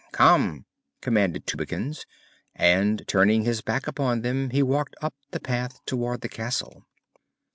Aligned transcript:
"Come!" 0.11 0.65
commanded 1.03 1.45
Tubekins, 1.45 2.07
and 2.55 3.07
turning 3.07 3.43
his 3.43 3.61
back 3.61 3.85
upon 3.85 4.21
them 4.23 4.49
he 4.49 4.63
walked 4.63 4.95
up 4.99 5.13
the 5.29 5.39
path 5.39 5.79
toward 5.85 6.21
the 6.21 6.27
castle. 6.27 6.87